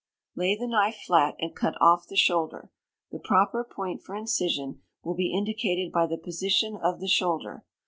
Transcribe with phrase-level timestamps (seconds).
[0.35, 2.71] Lay the knife flat, and cut off the shoulder.
[3.11, 7.63] The proper point for incision will be indicated by the position of the shoulder.